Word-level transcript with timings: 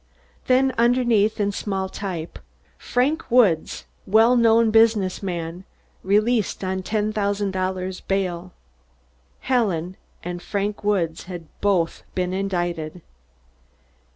Then 0.47 0.73
underneath 0.79 1.39
in 1.39 1.51
small 1.51 1.87
type: 1.87 2.39
"Frank 2.79 3.29
Woods, 3.29 3.85
Well 4.07 4.35
Known 4.35 4.71
Business 4.71 5.21
Man, 5.21 5.63
Released 6.01 6.63
on 6.63 6.81
$10,000 6.81 8.01
Bail." 8.07 8.51
Helen 9.41 9.97
and 10.23 10.41
Frank 10.41 10.83
Woods 10.83 11.25
had 11.25 11.45
both 11.61 12.01
been 12.15 12.33
indicted. 12.33 13.01